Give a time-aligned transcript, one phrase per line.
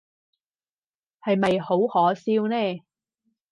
[1.21, 2.81] 係咪好可笑呢？